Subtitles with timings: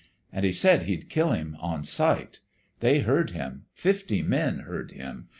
[0.33, 2.39] And he said he'd kill him on sight.
[2.79, 3.65] They heard him.
[3.75, 5.27] Fifty men heard him.